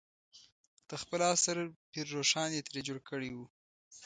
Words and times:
د 0.89 0.91
خپل 1.01 1.19
عصر 1.31 1.57
پير 1.91 2.05
روښان 2.15 2.49
یې 2.55 2.61
ترې 2.67 2.81
جوړ 2.87 2.99
کړی 3.09 3.29
و. 3.35 3.37